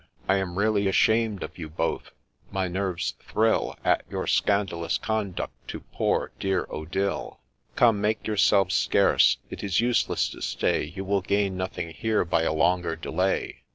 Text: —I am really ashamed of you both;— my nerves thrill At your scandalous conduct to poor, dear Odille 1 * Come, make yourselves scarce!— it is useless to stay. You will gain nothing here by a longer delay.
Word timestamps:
—I 0.27 0.37
am 0.37 0.57
really 0.57 0.87
ashamed 0.87 1.43
of 1.43 1.59
you 1.59 1.69
both;— 1.69 2.09
my 2.59 2.67
nerves 2.67 3.13
thrill 3.19 3.77
At 3.85 4.01
your 4.09 4.25
scandalous 4.25 4.97
conduct 4.97 5.53
to 5.67 5.81
poor, 5.93 6.31
dear 6.39 6.65
Odille 6.71 7.33
1 7.37 7.37
* 7.57 7.75
Come, 7.75 8.01
make 8.01 8.25
yourselves 8.25 8.73
scarce!— 8.73 9.37
it 9.51 9.63
is 9.63 9.79
useless 9.79 10.27
to 10.29 10.41
stay. 10.41 10.85
You 10.85 11.05
will 11.05 11.21
gain 11.21 11.55
nothing 11.55 11.89
here 11.91 12.25
by 12.25 12.41
a 12.41 12.51
longer 12.51 12.95
delay. 12.95 13.61